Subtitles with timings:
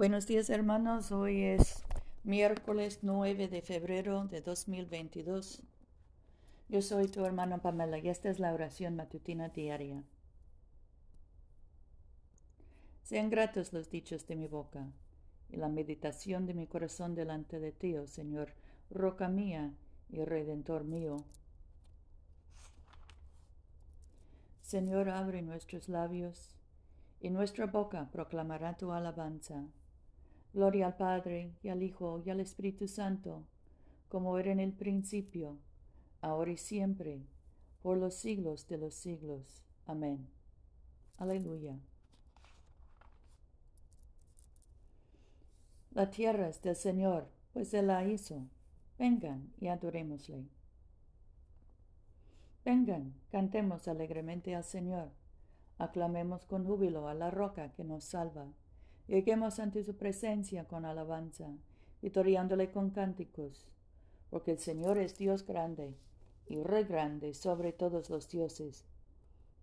[0.00, 1.84] Buenos días hermanos, hoy es
[2.24, 5.62] miércoles 9 de febrero de 2022.
[6.70, 10.02] Yo soy tu hermana Pamela y esta es la oración matutina diaria.
[13.02, 14.90] Sean gratos los dichos de mi boca
[15.50, 18.54] y la meditación de mi corazón delante de ti, oh Señor,
[18.88, 19.74] roca mía
[20.08, 21.26] y redentor mío.
[24.62, 26.54] Señor, abre nuestros labios
[27.20, 29.66] y nuestra boca proclamará tu alabanza.
[30.52, 33.44] Gloria al Padre, y al Hijo, y al Espíritu Santo,
[34.08, 35.58] como era en el principio,
[36.20, 37.22] ahora y siempre,
[37.82, 39.62] por los siglos de los siglos.
[39.86, 40.28] Amén.
[41.18, 41.78] Aleluya.
[45.92, 48.46] La tierra es del Señor, pues Él la hizo.
[48.98, 50.46] Vengan y adorémosle.
[52.64, 55.10] Vengan, cantemos alegremente al Señor.
[55.78, 58.46] Aclamemos con júbilo a la roca que nos salva.
[59.10, 61.48] Lleguemos ante su presencia con alabanza,
[62.00, 63.66] vitoriándole con cánticos,
[64.30, 65.96] porque el Señor es Dios grande
[66.46, 68.84] y re grande sobre todos los dioses.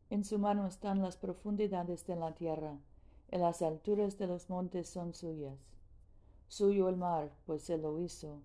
[0.10, 2.78] En su mano están las profundidades de la tierra,
[3.32, 5.58] y las alturas de los montes son suyas.
[6.50, 8.42] Suyo el mar, pues él lo hizo,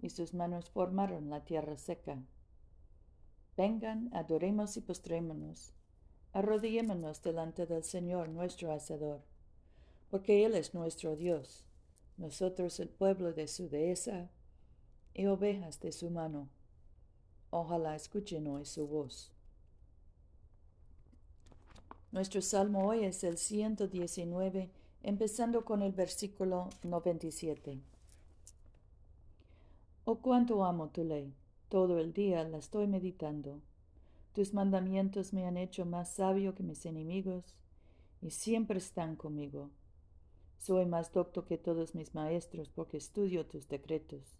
[0.00, 2.22] y sus manos formaron la tierra seca.
[3.54, 5.74] Vengan, adoremos y postrémonos,
[6.32, 9.20] arrodillémonos delante del Señor nuestro Hacedor
[10.10, 11.64] porque Él es nuestro Dios,
[12.16, 14.30] nosotros el pueblo de su dehesa
[15.14, 16.48] y ovejas de su mano.
[17.50, 19.32] Ojalá escuchen hoy su voz.
[22.10, 24.70] Nuestro salmo hoy es el 119,
[25.02, 27.80] empezando con el versículo 97.
[30.04, 31.34] Oh cuánto amo tu ley,
[31.68, 33.60] todo el día la estoy meditando.
[34.32, 37.54] Tus mandamientos me han hecho más sabio que mis enemigos,
[38.22, 39.70] y siempre están conmigo.
[40.58, 44.36] Soy más docto que todos mis maestros porque estudio tus decretos.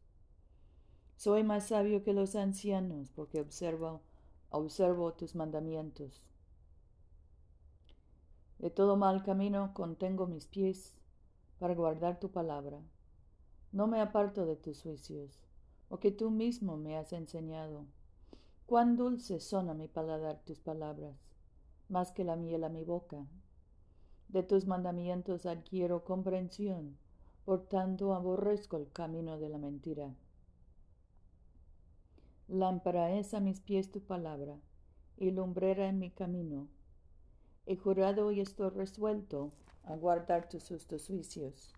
[1.16, 4.02] Soy más sabio que los ancianos porque observo,
[4.50, 6.22] observo tus mandamientos.
[8.58, 10.98] De todo mal camino contengo mis pies
[11.58, 12.78] para guardar tu palabra.
[13.72, 15.40] No me aparto de tus juicios,
[16.00, 17.86] que tú mismo me has enseñado.
[18.66, 21.16] Cuán dulces son a mi paladar tus palabras,
[21.88, 23.26] más que la miel a mi boca.
[24.28, 26.98] De tus mandamientos adquiero comprensión,
[27.46, 30.14] por tanto aborrezco el camino de la mentira.
[32.46, 34.58] Lámpara es a mis pies tu palabra,
[35.16, 36.68] y lumbrera en mi camino.
[37.64, 39.50] He jurado y estoy resuelto
[39.84, 41.72] a guardar tus justos juicios.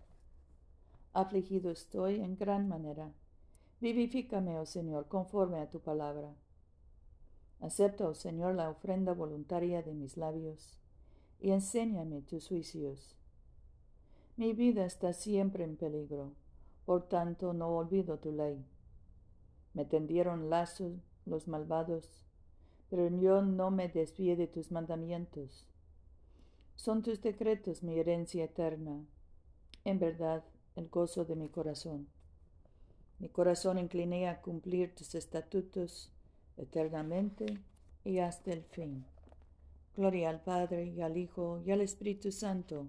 [1.13, 3.13] Afligido estoy en gran manera.
[3.79, 6.35] Vivifícame, oh Señor, conforme a tu palabra.
[7.61, 10.80] Acepta, oh Señor, la ofrenda voluntaria de mis labios
[11.41, 13.15] y enséñame tus juicios.
[14.37, 16.33] Mi vida está siempre en peligro,
[16.85, 18.63] por tanto no olvido tu ley.
[19.73, 20.93] Me tendieron lazos
[21.25, 22.23] los malvados,
[22.89, 25.67] pero yo no me desvíe de tus mandamientos.
[26.75, 29.05] Son tus decretos mi herencia eterna,
[29.83, 30.43] en verdad
[30.75, 32.07] el gozo de mi corazón.
[33.19, 36.11] Mi corazón incliné a cumplir tus estatutos
[36.57, 37.59] eternamente
[38.03, 39.05] y hasta el fin.
[39.95, 42.87] Gloria al Padre y al Hijo y al Espíritu Santo,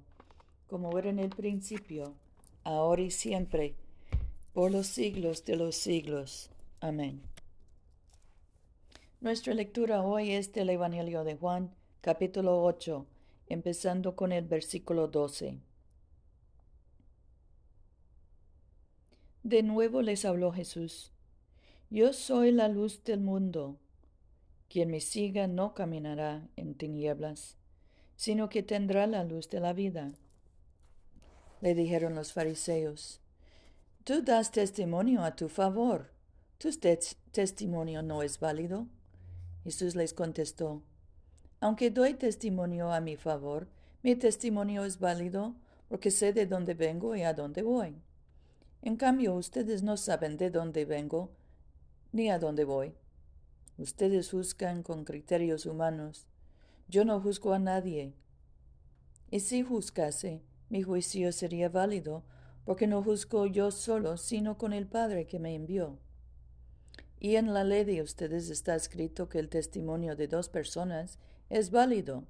[0.69, 2.15] como era en el principio,
[2.63, 3.75] ahora y siempre,
[4.53, 6.51] por los siglos de los siglos.
[6.81, 7.23] Amén.
[9.21, 13.07] Nuestra lectura hoy es del Evangelio de Juan, capítulo 8,
[13.49, 15.59] empezando con el versículo 12.
[19.43, 21.11] De nuevo les habló Jesús.
[21.91, 23.77] Yo soy la luz del mundo.
[24.73, 27.59] Quien me siga no caminará en tinieblas,
[28.17, 30.15] sino que tendrá la luz de la vida.
[31.61, 33.21] Le dijeron los fariseos,
[34.03, 36.11] Tú das testimonio a tu favor,
[36.57, 36.71] tu
[37.33, 38.87] testimonio no es válido.
[39.63, 40.81] Jesús les contestó,
[41.61, 43.69] Aunque doy testimonio a mi favor,
[44.03, 45.55] mi testimonio es válido
[45.91, 47.95] porque sé de dónde vengo y a dónde voy.
[48.81, 51.29] En cambio, ustedes no saben de dónde vengo
[52.11, 52.95] ni a dónde voy.
[53.79, 56.27] Ustedes juzgan con criterios humanos.
[56.89, 58.15] Yo no juzgo a nadie.
[59.31, 62.25] Y si juzgase, mi juicio sería válido,
[62.65, 65.99] porque no juzgo yo solo, sino con el Padre que me envió.
[67.19, 71.19] Y en la ley de ustedes está escrito que el testimonio de dos personas
[71.51, 72.25] es válido.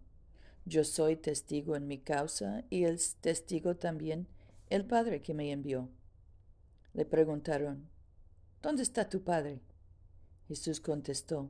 [0.65, 4.29] Yo soy testigo en mi causa y el testigo también
[4.71, 5.89] el Padre que me envió.
[6.95, 7.89] Le preguntaron,
[8.63, 9.61] ¿Dónde está tu Padre?
[10.53, 11.49] Jesús contestó,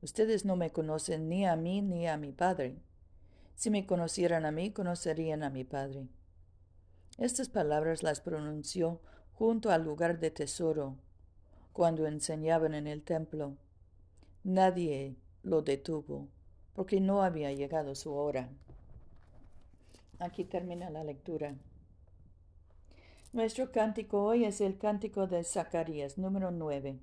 [0.00, 2.74] Ustedes no me conocen ni a mí ni a mi Padre.
[3.54, 6.08] Si me conocieran a mí, conocerían a mi Padre.
[7.16, 9.00] Estas palabras las pronunció
[9.34, 10.96] junto al lugar de tesoro,
[11.72, 13.56] cuando enseñaban en el templo.
[14.42, 15.14] Nadie
[15.44, 16.26] lo detuvo,
[16.74, 18.48] porque no había llegado su hora.
[20.18, 21.54] Aquí termina la lectura.
[23.32, 26.98] Nuestro cántico hoy es el cántico de Zacarías, número 9.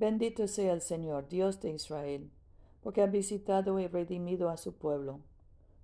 [0.00, 2.30] Bendito sea el Señor, Dios de Israel,
[2.82, 5.20] porque ha visitado y redimido a su pueblo,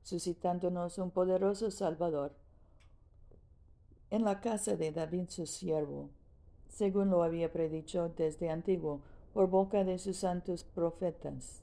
[0.04, 2.32] suscitándonos un poderoso Salvador
[4.08, 6.08] en la casa de David su siervo,
[6.70, 9.02] según lo había predicho desde antiguo
[9.34, 11.60] por boca de sus santos profetas.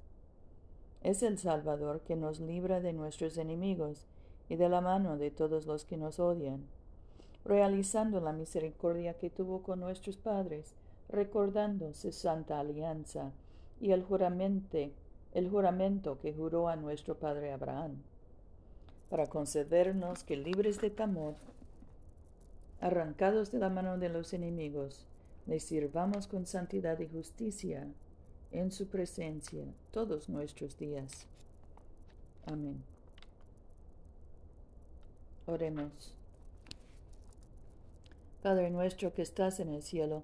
[1.01, 4.05] Es el Salvador que nos libra de nuestros enemigos
[4.47, 6.67] y de la mano de todos los que nos odian,
[7.45, 10.75] realizando la misericordia que tuvo con nuestros padres,
[11.09, 13.31] recordando su santa alianza
[13.79, 14.91] y el juramento,
[15.33, 18.01] el juramento que juró a nuestro padre Abraham,
[19.09, 21.35] para concedernos que libres de temor,
[22.81, 25.05] arrancados de la mano de los enemigos,
[25.45, 27.87] le sirvamos con santidad y justicia
[28.51, 31.27] en su presencia todos nuestros días.
[32.45, 32.83] Amén.
[35.45, 36.13] Oremos.
[38.41, 40.23] Padre nuestro que estás en el cielo,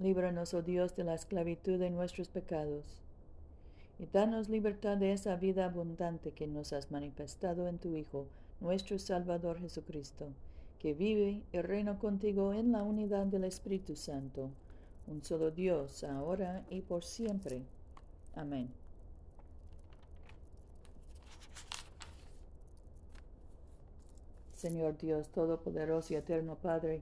[0.00, 3.02] Líbranos, oh Dios, de la esclavitud de nuestros pecados,
[3.98, 8.26] y danos libertad de esa vida abundante que nos has manifestado en tu Hijo,
[8.60, 10.28] nuestro Salvador Jesucristo,
[10.78, 14.50] que vive y reina contigo en la unidad del Espíritu Santo,
[15.08, 17.62] un solo Dios, ahora y por siempre.
[18.36, 18.68] Amén.
[24.54, 27.00] Señor Dios Todopoderoso y Eterno Padre,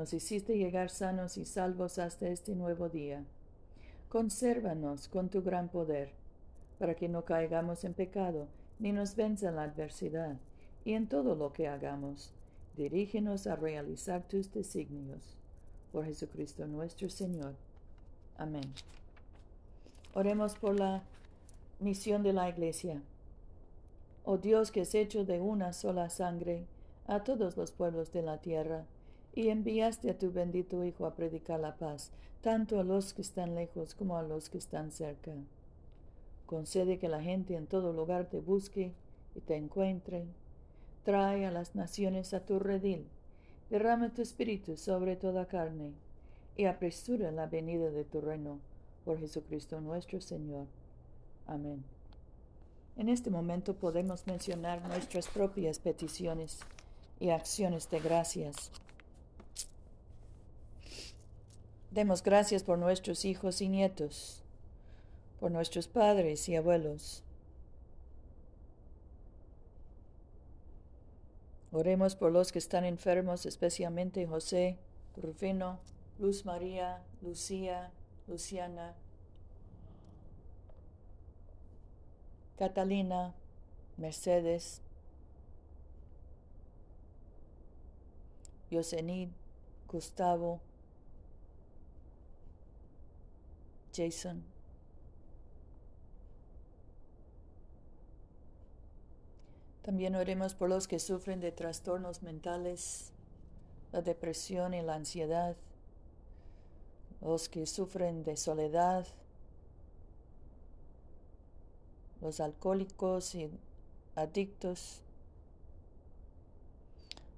[0.00, 3.22] nos hiciste llegar sanos y salvos hasta este nuevo día.
[4.08, 6.12] Consérvanos con tu gran poder,
[6.78, 8.48] para que no caigamos en pecado,
[8.78, 10.38] ni nos venza la adversidad
[10.86, 12.32] y en todo lo que hagamos,
[12.78, 15.36] dirígenos a realizar tus designios.
[15.92, 17.52] Por Jesucristo nuestro Señor.
[18.38, 18.72] Amén.
[20.14, 21.02] Oremos por la
[21.78, 23.02] misión de la Iglesia.
[24.24, 26.64] Oh Dios que es hecho de una sola sangre
[27.06, 28.86] a todos los pueblos de la tierra,
[29.34, 32.10] y enviaste a tu bendito Hijo a predicar la paz,
[32.40, 35.32] tanto a los que están lejos como a los que están cerca.
[36.46, 38.92] Concede que la gente en todo lugar te busque
[39.34, 40.26] y te encuentre
[41.04, 43.06] Trae a las naciones a tu redil,
[43.70, 45.94] derrama tu espíritu sobre toda carne,
[46.56, 48.58] y apresura la venida de tu reino,
[49.06, 50.66] por Jesucristo nuestro Señor.
[51.46, 51.82] Amén.
[52.96, 56.60] En este momento podemos mencionar nuestras propias peticiones
[57.18, 58.70] y acciones de gracias.
[61.90, 64.42] Demos gracias por nuestros hijos y nietos,
[65.40, 67.24] por nuestros padres y abuelos,
[71.72, 74.76] Oremos por los que están enfermos, especialmente José,
[75.16, 75.78] Rufino,
[76.18, 77.92] Luz María, Lucía,
[78.26, 78.96] Luciana,
[82.58, 83.34] Catalina,
[83.96, 84.82] Mercedes,
[88.72, 89.28] Yosenid,
[89.86, 90.60] Gustavo,
[93.94, 94.44] Jason.
[99.82, 103.12] También oremos por los que sufren de trastornos mentales,
[103.92, 105.56] la depresión y la ansiedad,
[107.20, 109.06] los que sufren de soledad,
[112.20, 113.50] los alcohólicos y
[114.14, 115.00] adictos,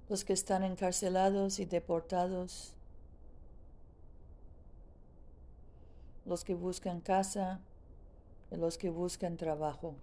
[0.09, 2.75] los que están encarcelados y deportados,
[6.25, 7.59] los que buscan casa
[8.51, 9.95] y los que buscan trabajo.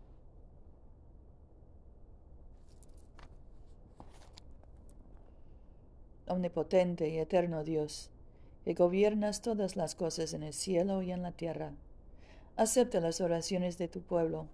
[6.31, 8.09] omnipotente y eterno Dios,
[8.65, 11.73] que gobiernas todas las cosas en el cielo y en la tierra.
[12.57, 14.47] Acepta las oraciones de tu pueblo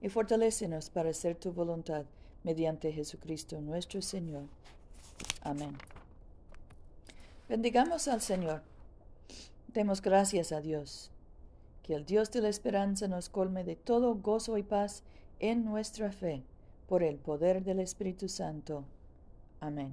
[0.00, 2.04] y fortalécenos para hacer tu voluntad
[2.44, 4.44] mediante Jesucristo nuestro Señor.
[5.42, 5.76] Amén.
[7.48, 8.62] Bendigamos al Señor.
[9.76, 11.10] Demos gracias a Dios.
[11.82, 15.02] Que el Dios de la esperanza nos colme de todo gozo y paz
[15.38, 16.42] en nuestra fe,
[16.88, 18.86] por el poder del Espíritu Santo.
[19.60, 19.92] Amén.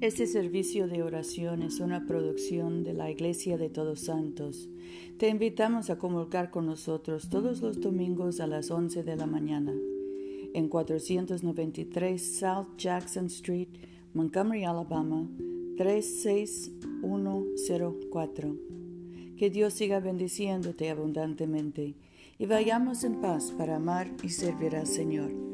[0.00, 4.68] Este servicio de oración es una producción de la Iglesia de Todos Santos.
[5.16, 9.72] Te invitamos a comulgar con nosotros todos los domingos a las 11 de la mañana
[10.56, 13.68] en 493 South Jackson Street,
[14.14, 15.28] Montgomery, Alabama
[15.76, 18.56] 36104.
[19.36, 21.94] Que Dios siga bendiciéndote abundantemente
[22.38, 25.45] y vayamos en paz para amar y servir al Señor.